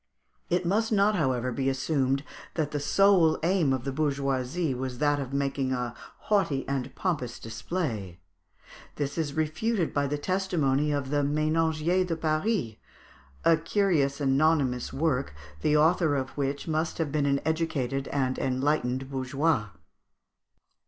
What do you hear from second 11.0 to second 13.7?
the "Ménagier de Paris," a